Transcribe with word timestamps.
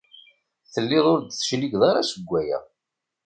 Telliḍ 0.73 1.05
ur 1.13 1.19
d-tecligeḍ 1.21 1.81
ara 1.89 2.09
seg 2.11 2.23
waya. 2.29 2.59